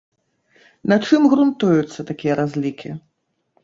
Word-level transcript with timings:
На 0.93 0.99
чым 1.05 1.21
грунтуюцца 1.35 2.09
такія 2.11 2.33
разлікі? 2.45 2.89